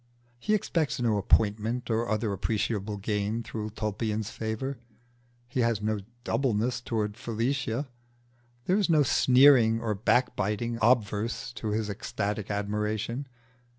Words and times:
He 0.39 0.55
expects 0.55 0.99
no 0.99 1.17
appointment 1.17 1.91
or 1.91 2.09
other 2.09 2.33
appreciable 2.33 2.97
gain 2.97 3.43
through 3.43 3.69
Tulpian's 3.69 4.31
favour; 4.31 4.79
he 5.47 5.59
has 5.59 5.79
no 5.79 5.99
doubleness 6.23 6.81
towards 6.81 7.19
Felicia; 7.19 7.87
there 8.65 8.79
is 8.79 8.89
no 8.89 9.03
sneering 9.03 9.79
or 9.79 9.93
backbiting 9.93 10.79
obverse 10.81 11.53
to 11.53 11.67
his 11.67 11.87
ecstatic 11.87 12.49
admiration. 12.49 13.27